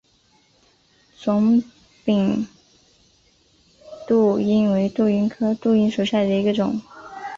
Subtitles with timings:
[1.19, 1.63] 肿
[2.03, 2.47] 柄
[4.07, 6.81] 杜英为杜英科杜英属下的一个种。